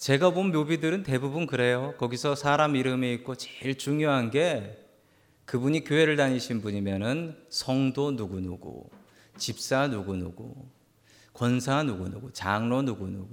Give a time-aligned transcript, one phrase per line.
[0.00, 1.92] 제가 본 묘비들은 대부분 그래요.
[1.98, 4.78] 거기서 사람 이름이 있고 제일 중요한 게
[5.44, 8.88] 그분이 교회를 다니신 분이면은 성도 누구누구,
[9.36, 10.54] 집사 누구누구,
[11.34, 13.28] 권사 누구누구, 장로 누구누구.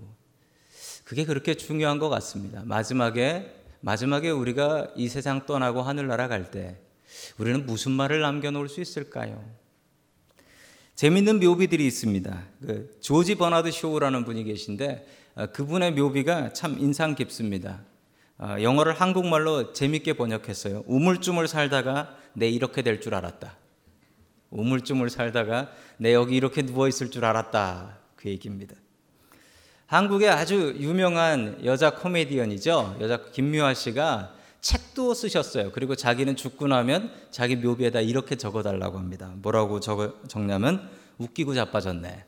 [1.05, 2.63] 그게 그렇게 중요한 것 같습니다.
[2.65, 6.81] 마지막에, 마지막에 우리가 이 세상 떠나고 하늘나라 갈 때
[7.37, 9.41] 우리는 무슨 말을 남겨놓을 수 있을까요?
[10.95, 12.43] 재밌는 묘비들이 있습니다.
[12.59, 17.81] 그 조지 버나드 쇼우라는 분이 계신데 어, 그분의 묘비가 참 인상 깊습니다.
[18.39, 20.83] 어, 영어를 한국말로 재밌게 번역했어요.
[20.87, 23.55] 우물쭈물 살다가 내 이렇게 될 줄 알았다.
[24.49, 27.97] 우물쭈물 살다가 내 여기 이렇게 누워 있을 줄 알았다.
[28.15, 28.75] 그 얘기입니다.
[29.87, 32.97] 한국의 아주 유명한 여자 코미디언이죠.
[32.99, 35.71] 여자 김미화 씨가 책도 쓰셨어요.
[35.71, 39.31] 그리고 자기는 죽고 나면 자기 묘비에다 이렇게 적어달라고 합니다.
[39.35, 42.25] 뭐라고 적어, 적냐면 웃기고 자빠졌네.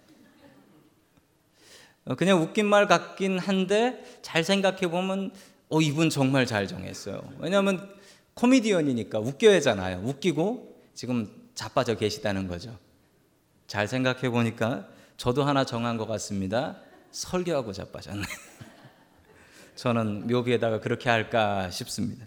[2.10, 5.32] 어, 그냥 웃긴 말 같긴 한데 잘 생각해 보면
[5.70, 7.22] 어 이분 정말 잘 정했어요.
[7.38, 7.88] 왜냐하면
[8.34, 10.02] 코미디언이니까 웃겨야잖아요.
[10.04, 12.76] 웃기고 지금 자빠져 계시다는 거죠.
[13.68, 16.78] 잘 생각해 보니까 저도 하나 정한 것 같습니다.
[17.12, 18.24] 설교하고 자빠졌네.
[19.76, 22.26] 저는 묘비에다가 그렇게 할까 싶습니다.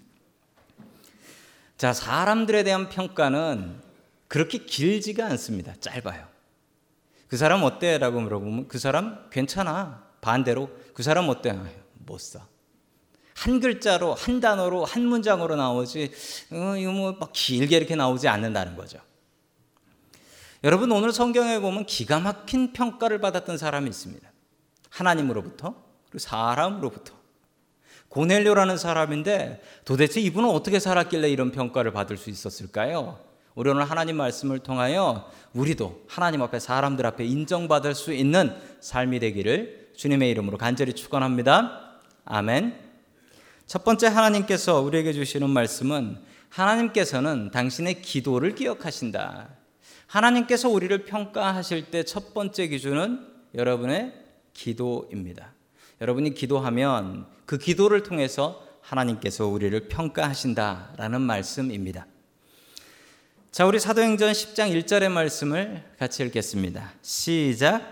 [1.77, 3.81] 자, 사람들에 대한 평가는
[4.29, 5.75] 그렇게 길지가 않습니다.
[5.81, 6.32] 짧아요.
[7.33, 7.97] 그 사람 어때?
[7.97, 10.05] 라고 물어보면 그 사람 괜찮아.
[10.21, 11.49] 반대로 그 사람 어때?
[11.49, 12.47] 아, 못 써.
[13.35, 16.11] 한 글자로, 한 단어로, 한 문장으로 나오지,
[16.51, 18.99] 어, 이거 뭐 막 길게 이렇게 나오지 않는다는 거죠.
[20.63, 24.31] 여러분, 오늘 성경에 보면 기가 막힌 평가를 받았던 사람이 있습니다.
[24.91, 25.75] 하나님으로부터,
[26.11, 27.15] 그리고 사람으로부터.
[28.11, 33.32] 고넬료라는 사람인데 도대체 이분은 어떻게 살았길래 이런 평가를 받을 수 있었을까요?
[33.55, 39.93] 우리 오늘 하나님 말씀을 통하여 우리도 하나님 앞에 사람들 앞에 인정받을 수 있는 삶이 되기를
[39.95, 41.99] 주님의 이름으로 간절히 축원합니다.
[42.25, 42.79] 아멘.
[43.67, 49.49] 첫 번째 하나님께서 우리에게 주시는 말씀은 하나님께서는 당신의 기도를 기억하신다.
[50.07, 54.15] 하나님께서 우리를 평가하실 때 첫 번째 기준은 여러분의
[54.55, 55.53] 기도입니다.
[56.01, 62.07] 여러분이 기도하면 그 기도를 통해서 하나님께서 우리를 평가하신다라는 말씀입니다.
[63.53, 66.91] 자, 우리 사도행전 10장 1절의 말씀을 같이 읽겠습니다.
[67.03, 67.83] 시작.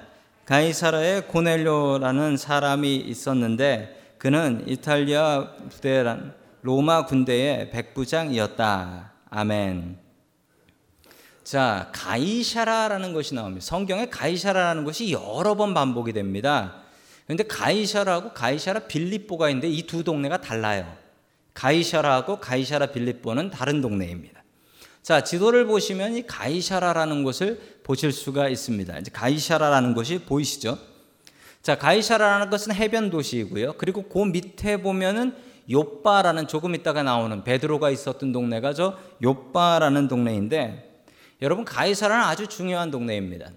[0.46, 9.12] 가이사라에 고넬료라는 사람이 있었는데 그는 이탈리아 부대란 로마 군대의 백부장이었다.
[9.28, 9.98] 아멘.
[11.44, 13.62] 자, 가이샤라라는 것이 나옵니다.
[13.62, 16.84] 성경에 가이샤라라는 것이 여러 번 반복이 됩니다.
[17.26, 20.90] 그런데 가이샤라고 가이샤라 빌립보가 있는데 이 두 동네가 달라요.
[21.52, 24.39] 가이샤라하고 가이샤라 빌립보는 다른 동네입니다.
[25.02, 28.98] 자, 지도를 보시면 이 가이샤라라는 곳을 보실 수가 있습니다.
[28.98, 30.78] 이제 가이샤라라는 곳이 보이시죠?
[31.62, 33.74] 자, 가이샤라라는 것은 해변 도시이고요.
[33.74, 35.34] 그리고 그 밑에 보면은
[35.70, 41.04] 요빠라는 조금 있다가 나오는 베드로가 있었던 동네가 저 요빠라는 동네인데
[41.42, 43.50] 여러분 가이사라는 아주 중요한 동네입니다.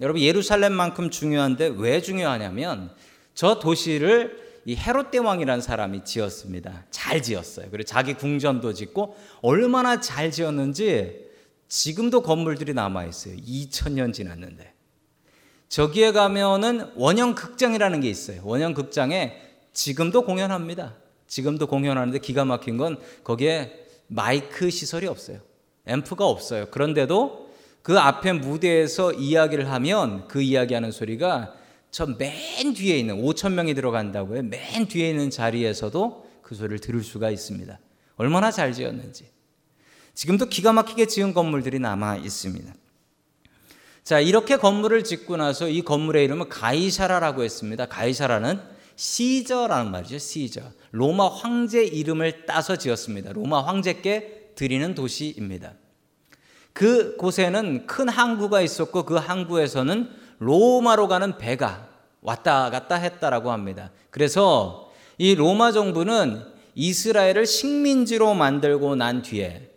[0.00, 2.90] 여러분 예루살렘만큼 중요한데 왜 중요하냐면
[3.34, 6.84] 저 도시를 이 헤롯 대왕이라는 사람이 지었습니다.
[6.90, 7.68] 잘 지었어요.
[7.70, 11.24] 그리고 자기 궁전도 짓고 얼마나 잘 지었는지
[11.68, 13.34] 지금도 건물들이 남아 있어요.
[13.36, 14.74] 2000년 지났는데.
[15.70, 18.42] 저기에 가면은 원형 극장이라는 게 있어요.
[18.44, 19.40] 원형 극장에
[19.72, 20.96] 지금도 공연합니다.
[21.26, 25.38] 지금도 공연하는데 기가 막힌 건 거기에 마이크 시설이 없어요.
[25.86, 26.66] 앰프가 없어요.
[26.66, 27.48] 그런데도
[27.80, 31.54] 그 앞에 무대에서 이야기를 하면 그 이야기하는 소리가
[31.98, 34.44] 저 맨 뒤에 있는 5천 명이 들어간다고요.
[34.44, 37.76] 맨 뒤에 있는 자리에서도 그 소리를 들을 수가 있습니다.
[38.14, 39.28] 얼마나 잘 지었는지.
[40.14, 42.72] 지금도 기가 막히게 지은 건물들이 남아 있습니다.
[44.04, 47.86] 자, 이렇게 건물을 짓고 나서 이 건물의 이름은 가이사라라고 했습니다.
[47.86, 48.60] 가이사라는
[48.94, 50.18] 시저라는 말이죠.
[50.18, 50.62] 시저.
[50.92, 53.32] 로마 황제 이름을 따서 지었습니다.
[53.32, 55.74] 로마 황제께 드리는 도시입니다.
[56.72, 61.87] 그 곳에는 큰 항구가 있었고 그 항구에서는 로마로 가는 배가
[62.28, 63.90] 왔다 갔다 했다라고 합니다.
[64.10, 66.44] 그래서 이 로마 정부는
[66.74, 69.70] 이스라엘을 식민지로 만들고 난 뒤에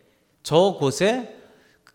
[0.43, 1.37] 저 곳에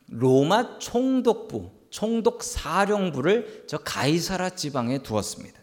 [0.09, 5.61] 로마 총독부, 총독 사령부를 저 가이사라 지방에 두었습니다.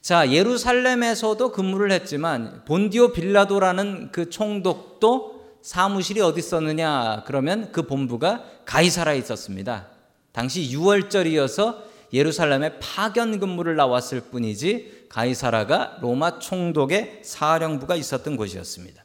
[0.00, 7.22] 자, 예루살렘에서도 근무를 했지만 본디오 빌라도라는 그 총독도 사무실이 어디 있었느냐?
[7.26, 9.88] 그러면 그 본부가 가이사라에 있었습니다.
[10.32, 19.04] 당시 6월절이어서 예루살렘에 파견 근무를 나왔을 뿐이지 가이사라가 로마 총독의 사령부가 있었던 곳이었습니다.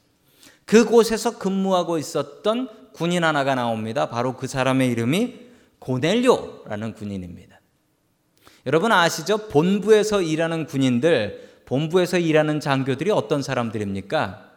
[0.66, 4.10] 그곳에서 근무하고 있었던 군인 하나가 나옵니다.
[4.10, 5.48] 바로 그 사람의 이름이
[5.80, 7.62] 고넬료라는 군인입니다.
[8.66, 9.48] 여러분 아시죠?
[9.48, 14.52] 본부에서 일하는 군인들 본부에서 일하는 장교들이 어떤 사람들입니까?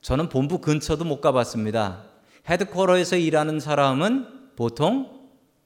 [0.00, 2.04] 저는 본부 근처도 못 가봤습니다.
[2.48, 4.26] 헤드쿼터에서 일하는 사람은
[4.56, 5.19] 보통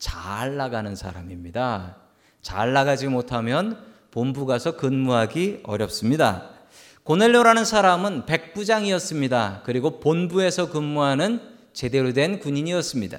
[0.04, 1.96] 잘 나가는 사람입니다.
[2.42, 6.50] 잘 나가지 못하면 본부 가서 근무하기 어렵습니다.
[7.04, 9.62] 고넬료라는 사람은 백부장이었습니다.
[9.64, 11.40] 그리고 본부에서 근무하는
[11.72, 13.18] 제대로 된 군인이었습니다.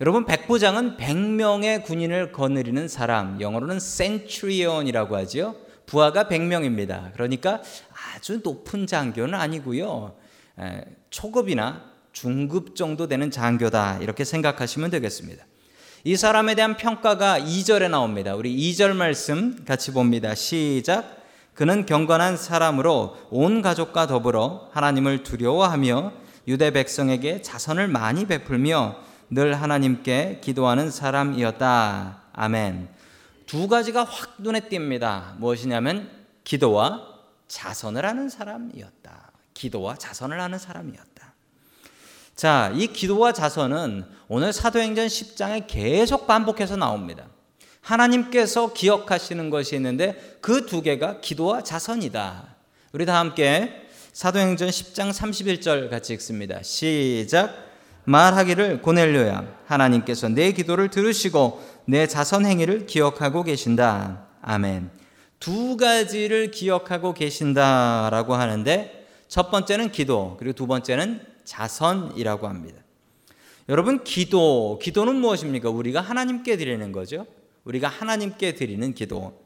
[0.00, 5.54] 여러분 백부장은 100명의 군인을 거느리는 사람, 영어로는 센츄리온이라고 하지요.
[5.86, 7.12] 부하가 100명입니다.
[7.12, 7.62] 그러니까
[8.16, 10.16] 아주 높은 장교는 아니고요.
[11.10, 13.98] 초급이나 중급 정도 되는 장교다.
[13.98, 15.46] 이렇게 생각하시면 되겠습니다.
[16.04, 18.34] 이 사람에 대한 평가가 2절에 나옵니다.
[18.34, 20.34] 우리 2절 말씀 같이 봅니다.
[20.34, 21.22] 시작.
[21.54, 26.12] 그는 경건한 사람으로 온 가족과 더불어 하나님을 두려워하며
[26.48, 28.96] 유대 백성에게 자선을 많이 베풀며
[29.30, 32.22] 늘 하나님께 기도하는 사람이었다.
[32.32, 32.88] 아멘.
[33.46, 35.36] 두 가지가 확 눈에 띕니다.
[35.36, 36.10] 무엇이냐면
[36.42, 37.06] 기도와
[37.46, 39.30] 자선을 하는 사람이었다.
[39.54, 41.11] 기도와 자선을 하는 사람이었다.
[42.34, 47.26] 자, 이 기도와 자선은 오늘 사도행전 10장에 계속 반복해서 나옵니다.
[47.80, 52.56] 하나님께서 기억하시는 것이 있는데 그 두 개가 기도와 자선이다.
[52.92, 53.82] 우리 다 함께
[54.12, 56.62] 사도행전 10장 31절 같이 읽습니다.
[56.62, 57.54] 시작.
[58.04, 64.26] 말하기를 고넬료야 하나님께서 내 기도를 들으시고 내 자선 행위를 기억하고 계신다.
[64.42, 64.90] 아멘.
[65.38, 72.80] 두 가지를 기억하고 계신다라고 하는데 첫 번째는 기도 그리고 두 번째는 자선이라고 합니다.
[73.68, 75.68] 여러분 기도 기도는 무엇입니까?
[75.68, 77.26] 우리가 하나님께 드리는 거죠.
[77.64, 79.40] 우리가 하나님께 드리는 기도.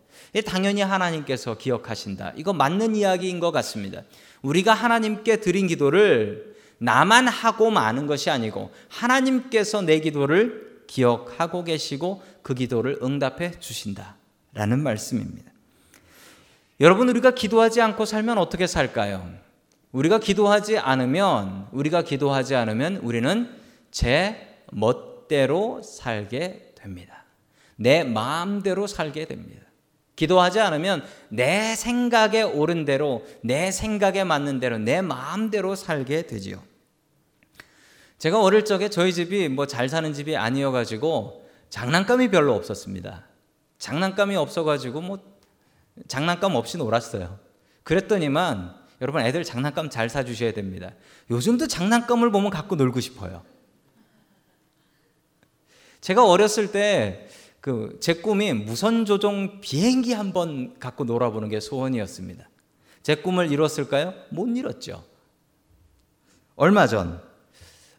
[0.47, 2.33] 당연히 하나님께서 기억하신다.
[2.37, 4.03] 이거 맞는 이야기인 것 같습니다.
[4.43, 12.55] 우리가 하나님께 드린 기도를 나만 하고 마는 것이 아니고 하나님께서 내 기도를 기억하고 계시고 그
[12.55, 15.51] 기도를 응답해 주신다라는 말씀입니다.
[16.81, 19.46] 여러분 우리가 기도하지 않고 살면 어떻게 살까요?
[19.97, 23.49] 우리가 기도하지 않으면 우리가 기도하지 않으면 우리는
[23.91, 27.25] 제 멋대로 살게 됩니다.
[27.77, 29.63] 내 마음대로 살게 됩니다.
[30.15, 36.63] 기도하지 않으면 내 생각에 옳은 대로, 내 생각에 맞는 대로, 내 마음대로 살게 되지요.
[38.19, 43.25] 제가 어릴 적에 저희 집이 뭐 잘 사는 집이 아니어 가지고 장난감이 별로 없었습니다.
[43.79, 45.19] 장난감이 없어 가지고 뭐
[46.07, 47.39] 장난감 없이 놀았어요.
[47.83, 50.93] 그랬더니만 여러분 애들 장난감 잘 사주셔야 됩니다.
[51.31, 53.43] 요즘도 장난감을 보면 갖고 놀고 싶어요.
[56.01, 57.29] 제가 어렸을 때
[57.61, 62.49] 그 제 꿈이 무선 조종 비행기 한번 갖고 놀아보는 게 소원이었습니다.
[63.03, 64.15] 제 꿈을 이뤘을까요?
[64.31, 65.03] 못 이뤘죠.
[66.55, 67.21] 얼마 전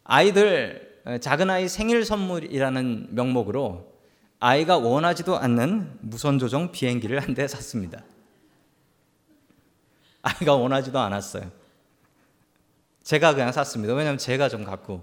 [0.04, 3.92] 아이들 작은 아이 생일 선물이라는 명목으로
[4.40, 8.02] 아이가 원하지도 않는 무선 조종 비행기를 한 대 샀습니다.
[10.28, 11.50] 아이가 원하지도 않았어요.
[13.02, 13.94] 제가 그냥 샀습니다.
[13.94, 15.02] 왜냐하면 제가 좀 갖고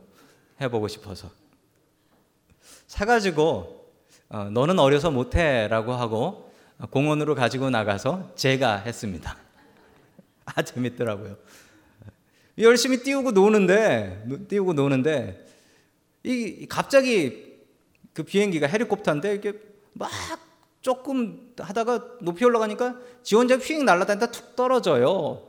[0.61, 1.29] 해보고 싶어서.
[2.87, 3.91] 사가지고
[4.29, 6.53] 어, 너는 어려서 못해라고 하고
[6.91, 9.37] 공원으로 가지고 나가서 제가 했습니다.
[10.45, 11.37] 아 재밌더라고요.
[12.59, 15.47] 열심히 띄우고 노는데 띄우고 노는데
[16.23, 17.55] 이 갑자기
[18.13, 19.53] 그 비행기가 헬리콥터인데 이게
[19.93, 20.09] 막
[20.85, 22.93] 조금 하다가 높이 올라가니까
[23.23, 25.41] 지 혼자 휙 날아다니다 툭 떨어져요.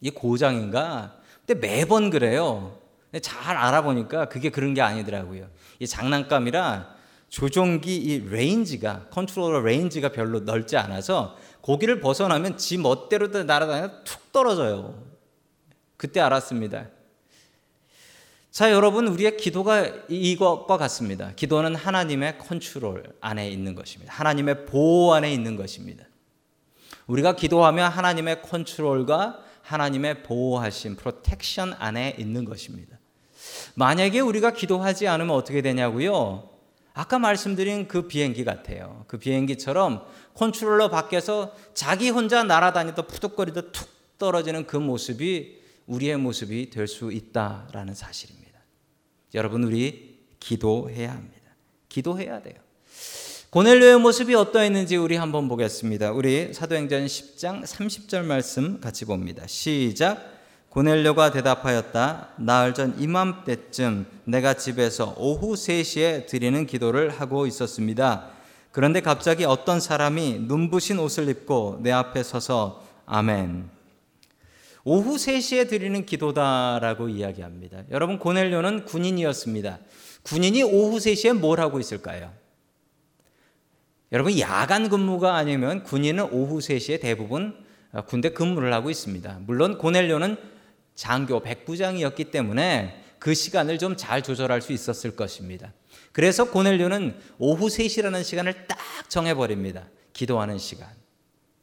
[0.00, 1.14] 이게 고장인가?
[1.46, 2.76] 근데 매번 그래요.
[3.22, 5.46] 잘 알아보니까 그게 그런 게 아니더라고요.
[5.78, 6.96] 이 장난감이라
[7.28, 15.00] 조종기 이 range가 컨트롤러 range가 별로 넓지 않아서 거기를 벗어나면 지 멋대로 날아다니다 툭 떨어져요.
[15.96, 16.88] 그때 알았습니다.
[18.54, 21.32] 자, 여러분, 우리의 기도가 이것과 같습니다.
[21.34, 24.12] 기도는 하나님의 컨트롤 안에 있는 것입니다.
[24.14, 26.04] 하나님의 보호 안에 있는 것입니다.
[27.08, 32.96] 우리가 기도하면 하나님의 컨트롤과 하나님의 보호하심, protection 안에 있는 것입니다.
[33.74, 36.48] 만약에 우리가 기도하지 않으면 어떻게 되냐고요?
[36.92, 39.04] 아까 말씀드린 그 비행기 같아요.
[39.08, 46.86] 그 비행기처럼 컨트롤러 밖에서 자기 혼자 날아다니다 푸득거리다 툭 떨어지는 그 모습이 우리의 모습이 될
[46.86, 48.43] 수 있다라는 사실입니다.
[49.34, 51.50] 여러분 우리 기도해야 합니다.
[51.88, 52.54] 기도해야 돼요.
[53.50, 56.12] 고넬료의 모습이 어떠했는지 우리 한번 보겠습니다.
[56.12, 59.46] 우리 사도행전 10장 30절 말씀 같이 봅니다.
[59.46, 60.32] 시작.
[60.70, 62.30] 고넬료가 대답하였다.
[62.38, 68.30] 나흘 전 이맘때쯤 내가 집에서 오후 3시에 드리는 기도를 하고 있었습니다.
[68.72, 73.73] 그런데 갑자기 어떤 사람이 눈부신 옷을 입고 내 앞에 서서 아멘.
[74.84, 77.84] 오후 3시에 드리는 기도다라고 이야기합니다.
[77.90, 79.78] 여러분 고넬료는 군인이었습니다.
[80.22, 82.32] 군인이 오후 3시에 뭘 하고 있을까요?
[84.12, 87.56] 여러분 야간 근무가 아니면 군인은 오후 3시에 대부분
[87.92, 89.40] 어, 군대 근무를 하고 있습니다.
[89.46, 90.36] 물론 고넬료는
[90.94, 95.72] 장교 백부장이었기 때문에 그 시간을 좀 잘 조절할 수 있었을 것입니다.
[96.12, 99.88] 그래서 고넬료는 오후 3시라는 시간을 딱 정해 버립니다.
[100.12, 100.88] 기도하는 시간.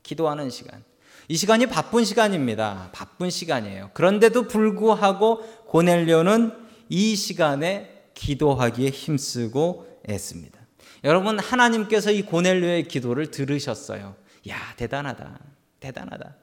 [0.01, 0.83] 기도하는 시간.
[1.31, 2.89] 이 시간이 바쁜 시간입니다.
[2.91, 3.91] 바쁜 시간이에요.
[3.93, 6.51] 그런데도 불구하고 고넬료는
[6.89, 10.59] 이 시간에 기도하기에 힘쓰고 애씁니다.
[11.05, 14.15] 여러분 하나님께서 이 고넬료의 기도를 들으셨어요.
[14.49, 15.39] 야 대단하다.
[15.79, 16.35] 대단하다.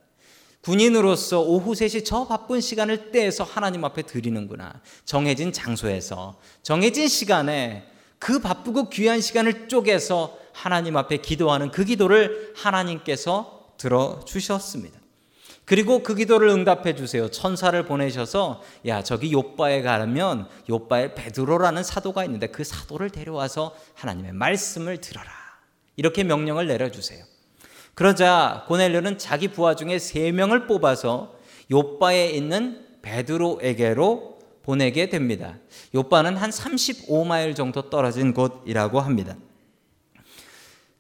[0.63, 4.81] 군인으로서 오후 3시 저 바쁜 시간을 떼서 하나님 앞에 드리는구나.
[5.05, 7.87] 정해진 장소에서 정해진 시간에
[8.19, 14.99] 그 바쁘고 귀한 시간을 쪼개서 하나님 앞에 기도하는 그 기도를 하나님께서 들어 주셨습니다.
[15.65, 17.31] 그리고 그 기도를 응답해 주세요.
[17.31, 25.01] 천사를 보내셔서 야 저기 요바에 가면 요바에 베드로라는 사도가 있는데 그 사도를 데려와서 하나님의 말씀을
[25.01, 25.31] 들어라.
[25.97, 27.23] 이렇게 명령을 내려 주세요.
[27.95, 31.35] 그러자 고넬료는 자기 부하 중에 세 명을 뽑아서
[31.71, 35.59] 요바에 있는 베드로에게로 보내게 됩니다.
[35.95, 39.37] 요바는 한 35마일 정도 떨어진 곳이라고 합니다.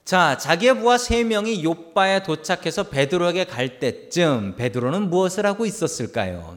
[0.09, 6.57] 자, 자기의 부하 세 명이 요바에 도착해서 베드로에게 갈 때쯤 베드로는 무엇을 하고 있었을까요?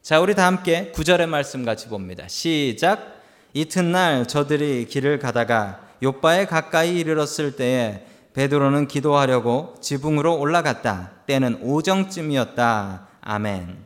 [0.00, 2.28] 자, 우리 다 함께 구절의 말씀 같이 봅니다.
[2.28, 3.20] 시작.
[3.54, 11.10] 이튿날 저들이 길을 가다가 요바에 가까이 이르렀을 때에 베드로는 기도하려고 지붕으로 올라갔다.
[11.26, 13.08] 때는 오정쯤이었다.
[13.20, 13.84] 아멘.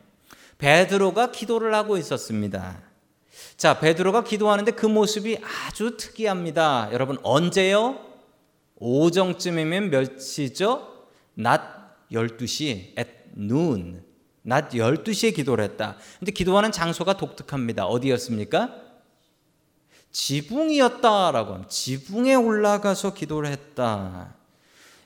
[0.59, 2.77] 베드로가 기도를 하고 있었습니다.
[3.57, 6.89] 자, 베드로가 기도하는데 그 모습이 아주 특이합니다.
[6.91, 8.05] 여러분, 언제요?
[8.79, 11.07] 오정쯤이면 몇 시죠?
[11.33, 14.03] 낮 12시, at noon.
[14.41, 15.97] 낮 12시에 기도를 했다.
[16.19, 17.85] 근데 기도하는 장소가 독특합니다.
[17.85, 18.73] 어디였습니까?
[20.11, 21.67] 지붕이었다라고.
[21.67, 24.35] 지붕에 올라가서 기도를 했다.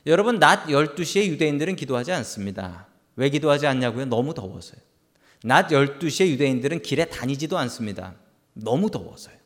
[0.06, 2.86] 여러분, 낮 12시에 유대인들은 기도하지 않습니다.
[3.16, 4.06] 왜 기도하지 않냐고요?
[4.06, 4.80] 너무 더워서요.
[5.44, 8.14] 낮 12시에 유대인들은 길에 다니지도 않습니다.
[8.52, 9.41] 너무 더워서요.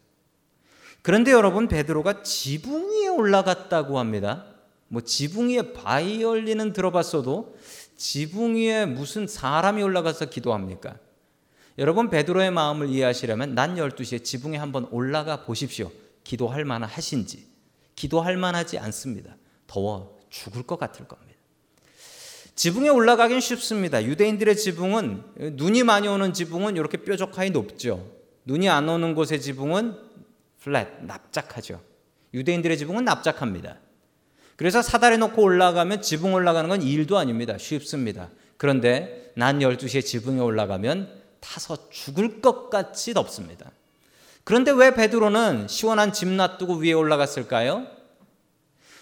[1.07, 4.45] 그런데 여러분 베드로가 지붕 위에 올라갔다고 합니다.
[4.89, 7.57] 뭐 지붕 위에 바이올린은 들어봤어도
[7.97, 10.97] 지붕 위에 무슨 사람이 올라가서 기도합니까?
[11.79, 15.93] 여러분 베드로의 마음을 이해하시려면 낮 12시에 지붕에 한번 올라가 보십시오.
[16.25, 17.47] 기도할 만하신지.
[17.95, 19.37] 기도할 만하지 않습니다.
[19.69, 21.39] 더워 죽을 것 같을 겁니다.
[22.57, 24.03] 지붕에 올라가긴 쉽습니다.
[24.03, 25.23] 유대인들의 지붕은
[25.53, 28.11] 눈이 많이 오는 지붕은 이렇게 뾰족하게 높죠.
[28.45, 30.06] 눈이 안 오는 곳의 지붕은
[30.67, 31.81] 플랫, 납작하죠.
[32.35, 33.77] 유대인들의 지붕은 납작합니다.
[34.57, 37.57] 그래서 사다리 놓고 올라가면 지붕 올라가는 건 일도 아닙니다.
[37.57, 38.31] 쉽습니다.
[38.57, 41.09] 그런데 낮 12시에 지붕에 올라가면
[41.39, 43.71] 타서 죽을 것 같이 덥습니다.
[44.43, 47.87] 그런데 왜 베드로는 시원한 집 놔두고 위에 올라갔을까요?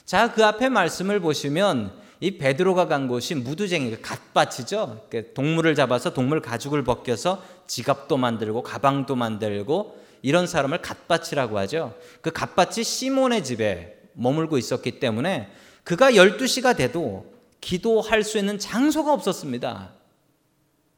[0.05, 5.09] 자, 그 앞에 말씀을 보시면 이 베드로가 간 곳이 무두쟁이, 갓밭이죠.
[5.35, 11.95] 동물을 잡아서 동물 가죽을 벗겨서 지갑도 만들고 가방도 만들고 이런 사람을 갓밭이라고 하죠.
[12.23, 15.51] 그 갓밭이 시몬의 집에 머물고 있었기 때문에
[15.83, 19.93] 그가 12시가 돼도 기도할 수 있는 장소가 없었습니다.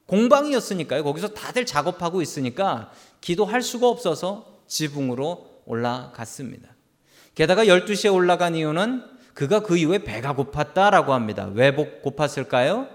[0.06, 1.02] 공방이었으니까요.
[1.02, 6.68] 거기서 다들 작업하고 있으니까 기도할 수가 없어서 지붕으로 올라갔습니다.
[7.35, 9.02] 게다가 12시에 올라간 이유는
[9.35, 11.50] 그가 그 이후에 배가 고팠다라고 합니다.
[11.52, 12.88] 왜 고팠을까요?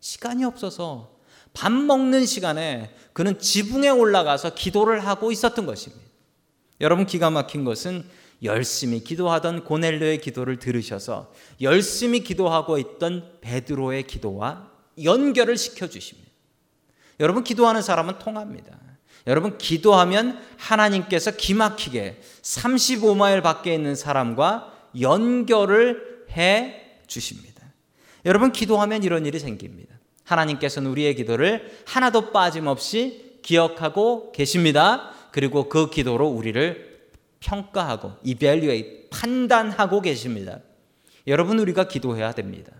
[0.00, 1.15] 시간이 없어서
[1.56, 6.04] 밥 먹는 시간에 그는 지붕에 올라가서 기도를 하고 있었던 것입니다.
[6.82, 8.04] 여러분 기가 막힌 것은
[8.42, 11.32] 열심히 기도하던 고넬료의 기도를 들으셔서
[11.62, 14.70] 열심히 기도하고 있던 베드로의 기도와
[15.02, 16.30] 연결을 시켜 주십니다.
[17.20, 18.78] 여러분 기도하는 사람은 통합니다.
[19.26, 27.62] 여러분 기도하면 하나님께서 기막히게 35마일 밖에 있는 사람과 연결을 해 주십니다.
[28.26, 29.95] 여러분 기도하면 이런 일이 생깁니다.
[30.26, 35.10] 하나님께서는 우리의 기도를 하나도 빠짐없이 기억하고 계십니다.
[35.30, 36.96] 그리고 그 기도로 우리를
[37.40, 40.58] 평가하고 evaluate 판단하고 계십니다.
[41.26, 42.72] 여러분 우리가 기도해야 됩니다.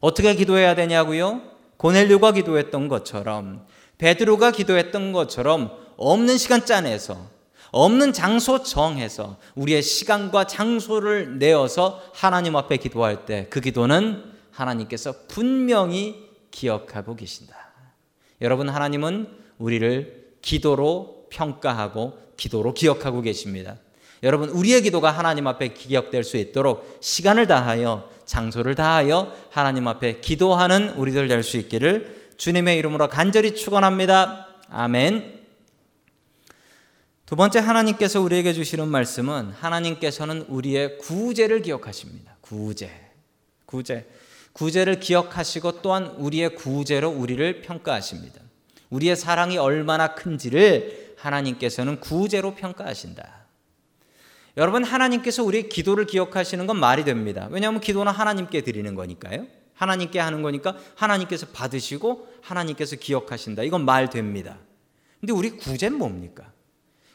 [0.00, 1.42] 어떻게 기도해야 되냐고요?
[1.76, 3.66] 고넬료가 기도했던 것처럼
[3.98, 7.38] 베드로가 기도했던 것처럼 없는 시간 짜내서
[7.70, 16.27] 없는 장소 정해서 우리의 시간과 장소를 내어서 하나님 앞에 기도할 때 그 기도는 하나님께서 분명히
[16.50, 17.56] 기억하고 계신다.
[18.40, 19.28] 여러분, 하나님은
[19.58, 23.76] 우리를 기도로 평가하고 기도로 기억하고 계십니다.
[24.22, 30.90] 여러분, 우리의 기도가 하나님 앞에 기억될 수 있도록 시간을 다하여 장소를 다하여 하나님 앞에 기도하는
[30.90, 34.48] 우리들 될 수 있기를 주님의 이름으로 간절히 축원합니다.
[34.70, 35.38] 아멘.
[37.26, 42.36] 두 번째 하나님께서 우리에게 주시는 말씀은 하나님께서는 우리의 구제를 기억하십니다.
[42.40, 42.90] 구제.
[43.66, 44.06] 구제.
[44.58, 48.40] 구제를 기억하시고 또한 우리의 구제로 우리를 평가하십니다.
[48.90, 53.46] 우리의 사랑이 얼마나 큰지를 하나님께서는 구제로 평가하신다.
[54.56, 57.46] 여러분 하나님께서 우리의 기도를 기억하시는 건 말이 됩니다.
[57.52, 59.46] 왜냐하면 기도는 하나님께 드리는 거니까요.
[59.74, 63.62] 하나님께 하는 거니까 하나님께서 받으시고 하나님께서 기억하신다.
[63.62, 64.58] 이건 말 됩니다.
[65.20, 66.50] 근데 우리 구제는 뭡니까?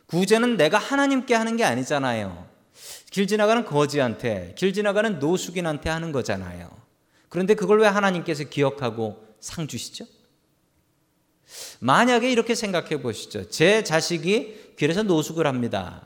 [0.05, 2.47] 구제는 내가 하나님께 하는 게 아니잖아요.
[3.11, 6.82] 길 지나가는 거지한테, 길 지나가는 노숙인한테 하는 거잖아요.
[7.33, 10.05] 그런데 그걸 왜 하나님께서 기억하고 상 주시죠?
[11.79, 13.49] 만약에 이렇게 생각해 보시죠.
[13.49, 16.05] 제 자식이 길에서 노숙을 합니다.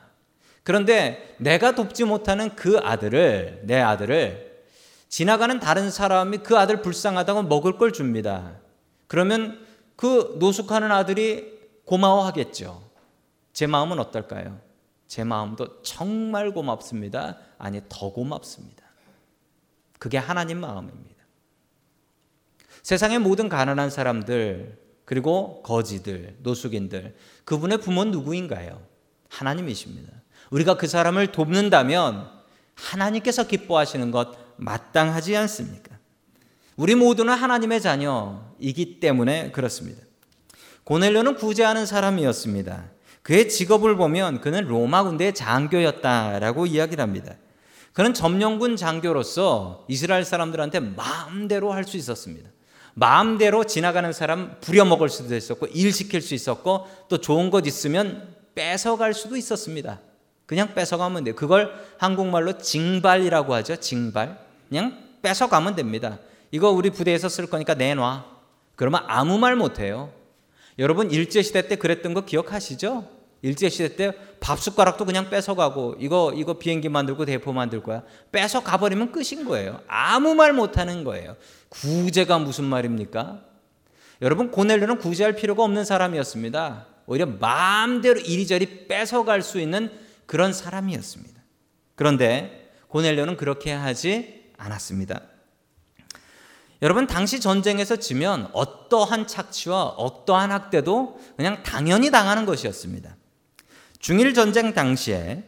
[0.64, 4.64] 그런데 내가 돕지 못하는 그 아들을, 내 아들을
[5.10, 8.62] 지나가는 다른 사람이 그 아들 불쌍하다고 먹을 걸 줍니다.
[9.08, 9.68] 그러면
[9.98, 12.90] 그 노숙하는 아들이 고마워하겠죠.
[13.52, 14.62] 제 마음은 어떨까요?
[15.08, 17.38] 제 마음도 정말 고맙습니다.
[17.58, 18.86] 아니, 더 고맙습니다.
[20.00, 21.17] 그게 하나님 마음입니다.
[22.84, 27.16] 세상의 모든 가난한 사람들, 그리고 거지들, 노숙인들,
[27.46, 28.82] 그분의 부모는 누구인가요?
[29.30, 30.12] 하나님이십니다.
[30.50, 32.30] 우리가 그 사람을 돕는다면
[32.76, 35.98] 하나님께서 기뻐하시는 것 마땅하지 않습니까?
[36.76, 40.04] 우리 모두는 하나님의 자녀이기 때문에 그렇습니다.
[40.84, 42.92] 고넬료는 구제하는 사람이었습니다.
[43.24, 47.34] 그의 직업을 보면 그는 로마 군대의 장교였다라고 이야기를 합니다.
[47.92, 52.50] 그는 점령군 장교로서 이스라엘 사람들한테 마음대로 할 수 있었습니다.
[53.00, 59.14] 마음대로 지나가는 사람 부려먹을 수도 있었고 일 시킬 수 있었고 또 좋은 것 있으면 뺏어갈
[59.14, 60.00] 수도 있었습니다.
[60.48, 61.36] 그냥 뺏어가면 돼요.
[61.36, 63.76] 그걸 한국말로 징발이라고 하죠.
[63.76, 64.40] 징발.
[64.68, 66.18] 그냥 뺏어가면 됩니다.
[66.50, 68.26] 이거 우리 부대에서 쓸 거니까 내놔.
[68.76, 70.12] 그러면 아무 말 못해요.
[70.80, 73.08] 여러분 일제시대 때 그랬던 거 기억하시죠?
[73.42, 79.12] 일제시대 때 밥 숟가락도 그냥 뺏어가고 이거 이거 비행기 만들고 대포 만들 거야 뺏어 가버리면
[79.12, 79.82] 끝인 거예요.
[79.88, 81.36] 아무 말 못하는 거예요.
[81.70, 83.42] 구제가 무슨 말입니까?
[84.22, 86.88] 여러분 고넬료는 구제할 필요가 없는 사람이었습니다.
[87.08, 89.92] 오히려 마음대로 이리저리 뺏어갈 수 있는
[90.26, 91.42] 그런 사람이었습니다.
[91.96, 95.22] 그런데 고넬료는 그렇게 하지 않았습니다.
[96.82, 103.16] 여러분 당시 전쟁에서 지면 어떠한 착취와 어떠한 학대도 그냥 당연히 당하는 것이었습니다.
[104.00, 105.44] 중일 전쟁 당시에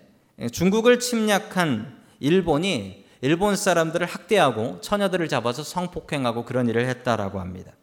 [0.51, 7.73] 중국을 침략한 일본이 일본 사람들을 학대하고 처녀들을 잡아서 성폭행하고 그런 일을 했다라고 합니다.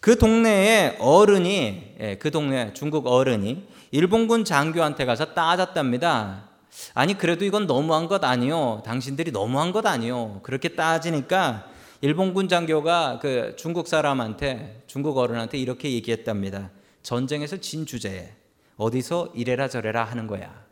[0.00, 6.48] 그 동네에 어른이 예, 그 동네 중국 어른이 일본군 장교한테 가서 따졌답니다.
[6.94, 8.82] 아니 그래도 이건 너무한 것 아니요.
[8.84, 10.40] 당신들이 너무한 것 아니요.
[10.44, 11.68] 그렇게 따지니까
[12.00, 16.70] 일본군 장교가 그 중국 사람한테 중국 어른한테 이렇게 얘기했답니다.
[17.02, 18.37] 전쟁에서 진 주제에
[18.78, 20.64] 어디서 이래라 저래라 하는 거야.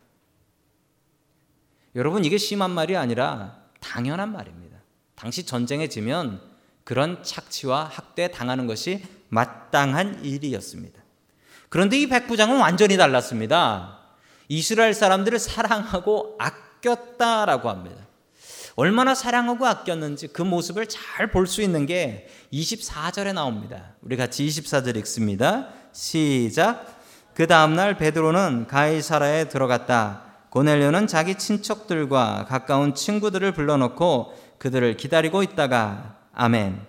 [1.94, 4.78] 여러분 이게 심한 말이 아니라 당연한 말입니다.
[5.14, 6.40] 당시 전쟁에 지면
[6.84, 11.02] 그런 착취와 학대 당하는 것이 마땅한 일이었습니다.
[11.68, 13.98] 그런데 이 백부장은 완전히 달랐습니다.
[14.48, 18.06] 이스라엘 사람들을 사랑하고 아꼈다라고 합니다.
[18.76, 23.94] 얼마나 사랑하고 아꼈는지 그 모습을 잘 볼 수 있는 게 24절에 나옵니다.
[24.02, 25.70] 우리 같이 24절 읽습니다.
[25.92, 26.95] 시작.
[27.36, 30.22] 그 다음날 베드로는 가이사라에 들어갔다.
[30.48, 36.80] 고넬료는 자기 친척들과 가까운 친구들을 불러놓고 그들을 기다리고 있다가 아멘.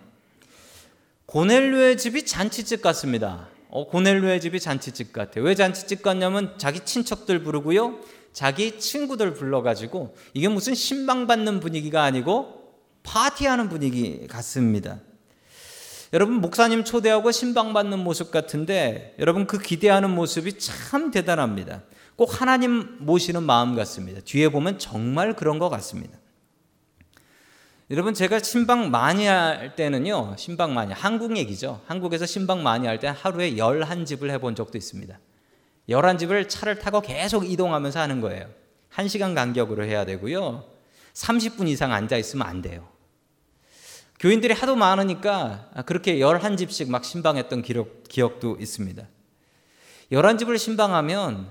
[1.25, 3.49] 고넬료의 집이 잔치집 같습니다.
[3.69, 5.43] 어, 고넬료의 집이 잔치집 같아요.
[5.43, 7.99] 왜 잔치집 같냐면 자기 친척들 부르고요.
[8.31, 12.71] 자기 친구들 불러가지고 이게 무슨 신방받는 분위기가 아니고
[13.03, 14.99] 파티하는 분위기 같습니다.
[16.13, 21.83] 여러분 목사님 초대하고 신방 받는 모습 같은데 여러분 그 기대하는 모습이 참 대단합니다.
[22.15, 24.21] 꼭 하나님 모시는 마음 같습니다.
[24.21, 26.17] 뒤에 보면 정말 그런 것 같습니다.
[27.89, 30.35] 여러분 제가 신방 많이 할 때는요.
[30.37, 31.81] 신방 많이 한국 얘기죠.
[31.87, 35.17] 한국에서 신방 많이 할 때 하루에 11집을 해본 적도 있습니다.
[35.89, 38.49] 11집을 차를 타고 계속 이동하면서 하는 거예요.
[38.93, 40.65] 1시간 간격으로 해야 되고요.
[41.13, 42.87] 30분 이상 앉아 있으면 안 돼요.
[44.19, 49.07] 교인들이 하도 많으니까 그렇게 11집씩 막 신방했던 기록, 기억도 있습니다.
[50.11, 51.49] 11집을 신방하면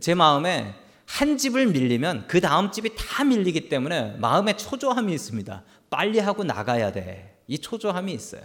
[0.00, 0.74] 제 마음에
[1.06, 5.62] 한 집을 밀리면 그 다음 집이 다 밀리기 때문에 마음에 초조함이 있습니다.
[5.90, 7.38] 빨리 하고 나가야 돼.
[7.46, 8.42] 이 초조함이 있어요.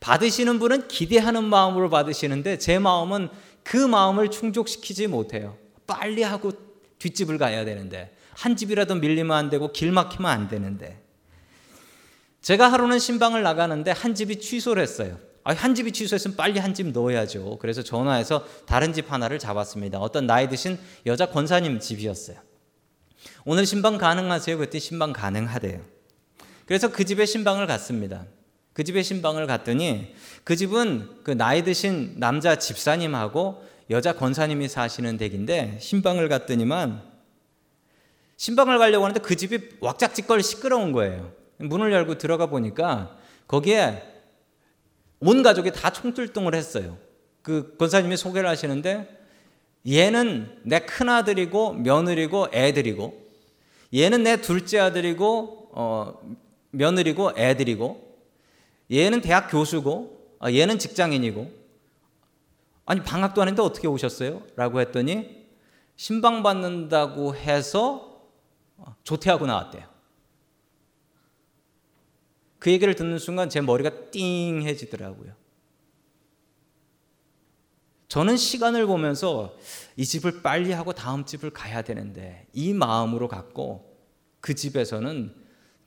[0.00, 3.28] 받으시는 분은 기대하는 마음으로 받으시는데 제 마음은
[3.62, 5.56] 그 마음을 충족시키지 못해요.
[5.86, 6.52] 빨리 하고
[6.98, 11.03] 뒷집을 가야 되는데 한 집이라도 밀리면 안 되고 길 막히면 안 되는데
[12.44, 15.18] 제가 하루는 신방을 나가는데 한 집이 취소를 했어요.
[15.44, 17.56] 아, 한 집이 취소했으면 빨리 한 집 넣어야죠.
[17.58, 19.98] 그래서 전화해서 다른 집 하나를 잡았습니다.
[19.98, 22.36] 어떤 나이 드신 여자 권사님 집이었어요.
[23.46, 24.58] 오늘 신방 가능하세요?
[24.58, 25.80] 그랬더니 신방 가능하대요.
[26.66, 28.26] 그래서 그 집에 신방을 갔습니다.
[28.74, 35.78] 그 집에 신방을 갔더니 그 집은 그 나이 드신 남자 집사님하고 여자 권사님이 사시는 댁인데
[35.80, 37.02] 신방을 갔더니만
[38.36, 41.43] 신방을 가려고 하는데 그 집이 왁작지껄 시끄러운 거예요.
[41.68, 44.02] 문을 열고 들어가 보니까 거기에
[45.20, 46.98] 온 가족이 다 총출동을 했어요.
[47.42, 49.24] 그 권사님이 소개를 하시는데
[49.86, 53.22] 얘는 내 큰아들이고 며느리고 애들이고
[53.94, 56.20] 얘는 내 둘째 아들이고 어,
[56.70, 58.18] 며느리고 애들이고
[58.90, 61.50] 얘는 대학 교수고 아, 얘는 직장인이고
[62.86, 64.42] 아니 방학도 아닌데 어떻게 오셨어요?
[64.56, 65.44] 라고 했더니
[65.96, 68.20] 신방 받는다고 해서
[69.04, 69.93] 조퇴하고 나왔대요.
[72.64, 75.34] 그 얘기를 듣는 순간 제 머리가 띵해지더라고요.
[78.08, 79.54] 저는 시간을 보면서
[79.96, 83.98] 이 집을 빨리 하고 다음 집을 가야 되는데 이 마음으로 갔고
[84.40, 85.34] 그 집에서는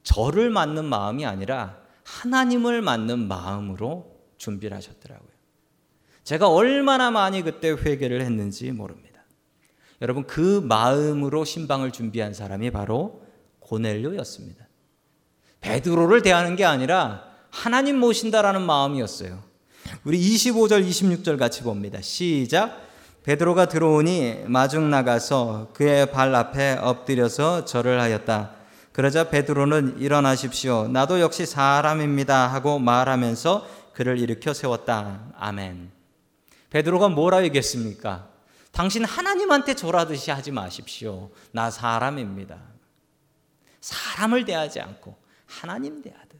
[0.03, 5.31] 저를 맞는 마음이 아니라 하나님을 맞는 마음으로 준비를 하셨더라고요.
[6.25, 9.23] 제가 얼마나 많이 그때 회개를 했는지 모릅니다.
[10.03, 13.25] 여러분 그 마음으로 신방을 준비한 사람이 바로
[13.61, 14.66] 고넬료였습니다.
[15.67, 19.43] 베드로를 대하는 게 아니라 하나님 모신다라는 마음이었어요.
[20.03, 21.99] 우리 25절 26절 같이 봅니다.
[22.01, 22.87] 시작.
[23.23, 28.51] 베드로가 들어오니 마중 나가서 그의 발 앞에 엎드려서 절을 하였다.
[28.93, 30.87] 그러자 베드로는 일어나십시오.
[30.87, 35.33] 나도 역시 사람입니다 하고 말하면서 그를 일으켜 세웠다.
[35.37, 35.91] 아멘.
[36.69, 38.29] 베드로가 뭐라 얘기했습니까?
[38.71, 41.29] 당신 하나님한테 절하듯이 하지 마십시오.
[41.51, 42.57] 나 사람입니다.
[43.81, 46.39] 사람을 대하지 않고 하나님 대하듯.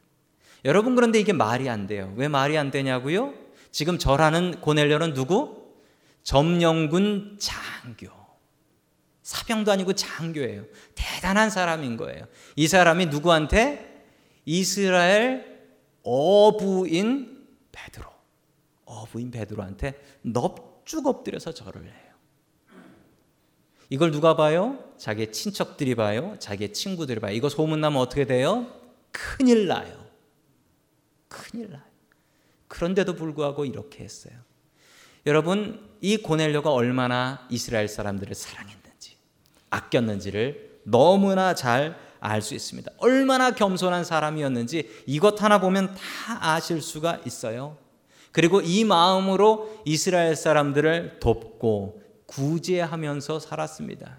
[0.65, 2.13] 여러분 그런데 이게 말이 안 돼요.
[2.17, 3.34] 왜 말이 안 되냐고요?
[3.72, 5.74] 지금 절하는 고넬료는 누구?
[6.24, 8.12] 점령군 장교.
[9.24, 10.65] 사병도 아니고 장교예요.
[10.96, 12.26] 대단한 사람인 거예요.
[12.56, 14.06] 이 사람이 누구한테?
[14.46, 15.58] 이스라엘
[16.04, 18.06] 어부인 베드로.
[18.86, 22.08] 어부인 베드로한테 넙죽 엎드려서 절을 해요.
[23.89, 24.84] 이걸 누가 봐요?
[24.98, 26.36] 자기 친척들이 봐요.
[26.39, 27.34] 자기 친구들이 봐요.
[27.34, 28.67] 이거 소문나면 어떻게 돼요?
[29.17, 30.06] 큰일 나요.
[31.27, 31.82] 큰일 나요.
[32.67, 34.34] 그런데도 불구하고 이렇게 했어요.
[35.25, 39.17] 여러분, 이 고넬료가 얼마나 이스라엘 사람들을 사랑했는지,
[39.69, 42.91] 아꼈는지를 너무나 잘 알 수 있습니다.
[42.97, 47.77] 얼마나 겸손한 사람이었는지 이것 하나 보면 다 아실 수가 있어요.
[48.32, 54.17] 그리고 이 마음으로 이스라엘 사람들을 돕고 구제하면서 살았습니다.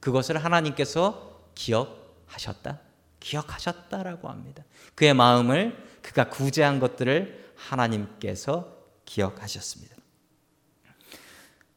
[0.00, 2.80] 그것을 하나님께서 기억하셨다.
[3.22, 4.64] 기억하셨다라고 합니다.
[4.94, 9.94] 그의 마음을 그가 구제한 것들을 하나님께서 기억하셨습니다.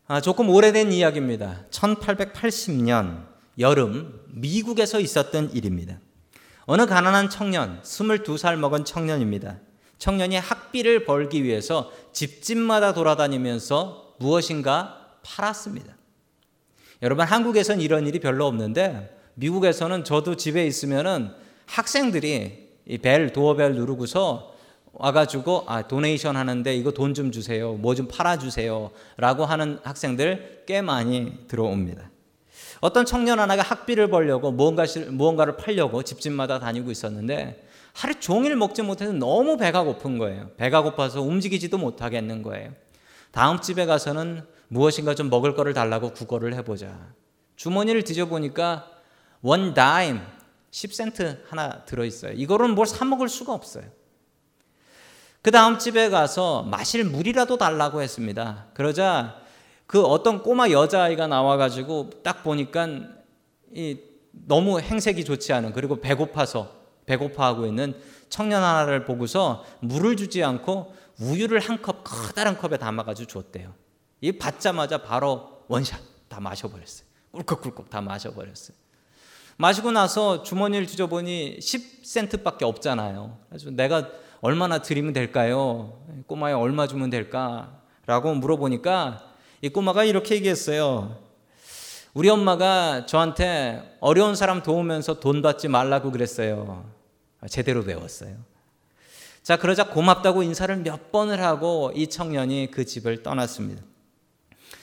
[0.08, 1.66] 아, 조금 오래된 이야기입니다.
[1.72, 3.28] 1880년
[3.60, 6.00] 여름 미국에서 있었던 일입니다.
[6.66, 9.60] 어느 가난한 청년, 22살 먹은 청년입니다.
[9.98, 15.96] 청년이 학비를 벌기 위해서 집집마다 돌아다니면서 무엇인가 팔았습니다.
[17.02, 21.32] 여러분 한국에선 이런 일이 별로 없는데 미국에서는 저도 집에 있으면은
[21.68, 24.54] 학생들이 이 벨 도어벨 누르고서
[24.94, 30.82] 와가지고 아 도네이션 하는데 이거 돈 좀 주세요, 뭐 좀 팔아 주세요라고 하는 학생들 꽤
[30.82, 32.10] 많이 들어옵니다.
[32.82, 39.12] 어떤 청년 하나가 학비를 벌려고 무언가 무언가를 팔려고 집집마다 다니고 있었는데 하루 종일 먹지 못해서
[39.12, 40.50] 너무 배가 고픈 거예요.
[40.58, 42.72] 배가 고파서 움직이지도 못하겠는 거예요.
[43.32, 47.14] 다음 집에 가서는 무엇인가 좀 먹을 거를 달라고 구걸을 해보자.
[47.56, 48.92] 주머니를 뒤져보니까
[49.46, 50.22] 원 다임
[50.72, 52.32] 10센트 하나 들어 있어요.
[52.34, 53.86] 이거는 뭘 사 먹을 수가 없어요.
[55.44, 58.66] 그 다음 집에 가서 마실 물이라도 달라고 했습니다.
[58.74, 59.40] 그러자
[59.86, 62.88] 그 어떤 꼬마 여자아이가 나와가지고 딱 보니까
[63.72, 64.00] 이
[64.32, 66.72] 너무 행색이 좋지 않은 그리고 배고파서
[67.06, 67.94] 배고파하고 있는
[68.30, 73.76] 청년 하나를 보고서 물을 주지 않고 우유를 한 컵 커다란 컵에 담아가지고 줬대요.
[74.22, 77.08] 이 받자마자 바로 원샷 다 마셔버렸어요.
[77.32, 78.85] 꿀꺽꿀꺽 다 마셔버렸어요.
[79.58, 83.38] 마시고 나서 주머니를 뒤져보니 10센트밖에 없잖아요.
[83.50, 84.10] 그래서 내가
[84.42, 86.02] 얼마나 드리면 될까요?
[86.28, 87.82] 꼬마에 얼마 주면 될까?
[88.06, 89.24] 라고 물어보니까
[89.62, 91.18] 이 꼬마가 이렇게 얘기했어요.
[92.14, 96.86] 우리 엄마가 저한테 어려운 사람 도우면서 돈 받지 말라고 그랬어요.
[97.50, 98.36] 제대로 배웠어요.
[99.42, 103.84] 자, 그러자 고맙다고 인사를 몇 번을 하고 이 청년이 그 집을 떠났습니다.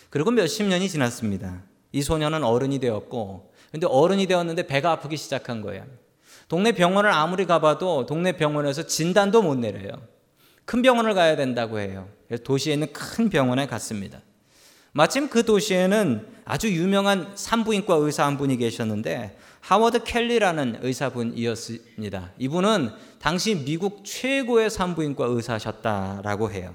[0.09, 1.63] 그리고 몇십 년이 지났습니다.
[1.91, 5.85] 이 소년은 어른이 되었고, 근데 어른이 되었는데 배가 아프기 시작한 거예요.
[6.47, 9.91] 동네 병원을 아무리 가봐도 동네 병원에서 진단도 못 내려요.
[10.67, 12.09] 큰 병원을 가야 된다고 해요.
[12.45, 14.21] 도시에 있는 큰 병원에 갔습니다.
[14.93, 22.33] 마침 그 도시에는 아주 유명한 산부인과 의사 한 분이 계셨는데 하워드 켈리라는 의사분이었습니다.
[22.39, 26.75] 이분은 당시 미국 최고의 산부인과 의사셨다라고 해요.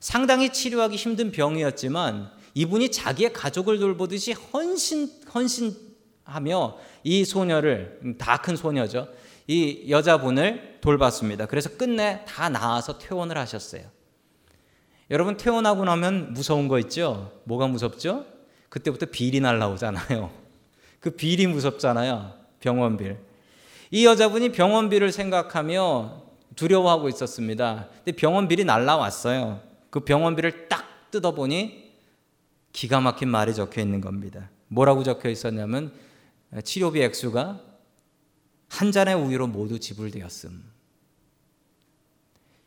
[0.00, 5.87] 상당히 치료하기 힘든 병이었지만 이분이 자기의 가족을 돌보듯이 헌신 헌신
[6.28, 9.08] 하며 이 소녀를 다 큰 소녀죠.
[9.46, 11.46] 이 여자분을 돌봤습니다.
[11.46, 13.82] 그래서 끝내 다 나아서 퇴원을 하셨어요.
[15.10, 17.32] 여러분 퇴원하고 나면 무서운 거 있죠?
[17.44, 18.26] 뭐가 무섭죠?
[18.68, 20.30] 그때부터 비리 날라오잖아요.
[21.00, 22.34] 그 비리 무섭잖아요.
[22.60, 23.16] 병원빌.
[23.90, 26.22] 이 여자분이 병원비를 생각하며
[26.54, 27.88] 두려워하고 있었습니다.
[28.04, 29.60] 근데 병원비를 날라왔어요.
[29.88, 31.88] 그 병원비를 딱 뜯어보니
[32.72, 34.50] 기가 막힌 말이 적혀 있는 겁니다.
[34.68, 35.92] 뭐라고 적혀 있었냐면
[36.64, 37.60] 치료비 액수가
[38.68, 40.64] 한 잔의 우유로 모두 지불되었음.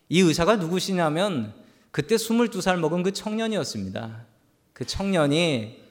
[0.09, 1.53] 이 의사가 누구시냐면
[1.91, 4.25] 그때 22살 먹은 그 청년이었습니다.
[4.73, 5.81] 그 청년이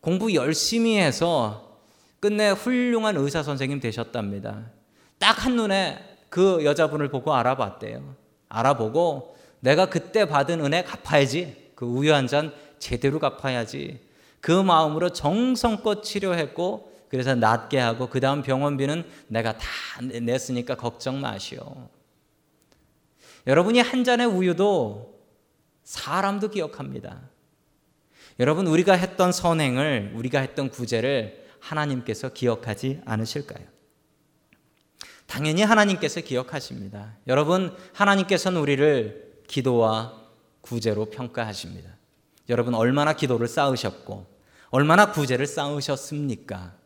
[0.00, 1.80] 공부 열심히 해서
[2.20, 4.70] 끝내 훌륭한 의사 선생님 되셨답니다.
[5.18, 8.16] 딱 한눈에 그 여자분을 보고 알아봤대요.
[8.48, 11.72] 알아보고 내가 그때 받은 은혜 갚아야지.
[11.74, 14.00] 그 우유 한 잔 제대로 갚아야지.
[14.40, 19.66] 그 마음으로 정성껏 치료했고 그래서 낫게 하고 그 다음 병원비는 내가 다
[20.02, 21.88] 냈으니까 걱정 마시오.
[23.46, 25.18] 여러분이 한 잔의 우유도
[25.84, 27.20] 사람도 기억합니다.
[28.38, 33.66] 여러분 우리가 했던 선행을 우리가 했던 구제를 하나님께서 기억하지 않으실까요?
[35.26, 37.16] 당연히 하나님께서 기억하십니다.
[37.26, 40.14] 여러분 하나님께서는 우리를 기도와
[40.60, 41.90] 구제로 평가하십니다.
[42.48, 44.26] 여러분 얼마나 기도를 쌓으셨고
[44.70, 46.77] 얼마나 구제를 쌓으셨습니까?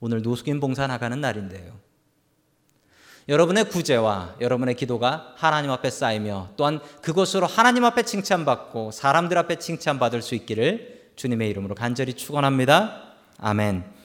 [0.00, 1.78] 오늘 노숙인 봉사 나가는 날인데요.
[3.28, 10.22] 여러분의 구제와 여러분의 기도가 하나님 앞에 쌓이며 또한 그것으로 하나님 앞에 칭찬받고 사람들 앞에 칭찬받을
[10.22, 13.14] 수 있기를 주님의 이름으로 간절히 축원합니다.
[13.38, 13.84] 아멘.